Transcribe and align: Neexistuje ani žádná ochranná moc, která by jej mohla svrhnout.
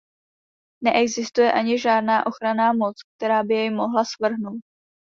Neexistuje 0.83 1.51
ani 1.51 1.79
žádná 1.79 2.25
ochranná 2.25 2.73
moc, 2.73 2.97
která 3.17 3.43
by 3.43 3.53
jej 3.53 3.69
mohla 3.69 4.03
svrhnout. 4.05 4.59